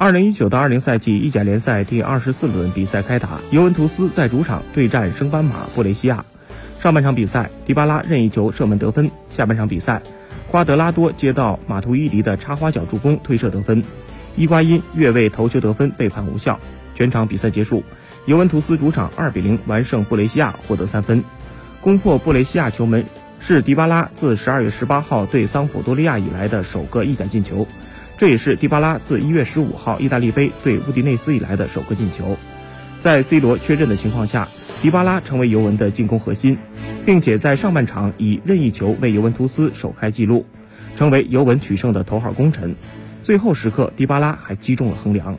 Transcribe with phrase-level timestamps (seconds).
[0.00, 6.24] 二零一九到二零赛季意甲联赛第二十四轮比赛开打，尤文图斯在主场对战升班马布雷西亚。
[6.78, 10.00] 上半场比赛，迪巴拉任意球射门得分；下半场比赛，
[10.46, 13.82] 瓜德拉多接到马图伊迪的插花脚助攻推射得分，
[14.36, 16.60] 伊瓜因越位头球得分被判无效。
[16.94, 17.82] 全场比赛结束，
[18.26, 21.24] 尤文图斯主场二比零完胜布雷西亚，获得三分，
[21.80, 23.04] 攻破布雷西亚球门，
[23.40, 27.66] 是迪巴拉自十二月十八号对桑普多利亚以来的首个意甲进球。
[28.18, 32.36] 这也是迪巴拉自一月十五号意大利杯对乌迪内斯以来的首个进球。
[32.98, 34.48] 在 C 罗缺阵的情况下，
[34.82, 36.58] 迪巴拉成为尤文的进攻核心，
[37.06, 40.46] 并且在上半场以任意球为尤文图斯首开纪录，
[40.96, 42.74] 成为尤文取胜的头号功臣。
[43.22, 45.38] 最后时刻，迪巴拉还击中了横梁。